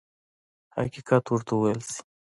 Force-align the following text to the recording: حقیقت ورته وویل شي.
حقیقت 0.75 1.23
ورته 1.29 1.51
وویل 1.55 1.81
شي. 1.89 1.99